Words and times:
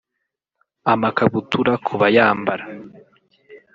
amakabutura 0.93 1.73
kubayambara 1.85 2.65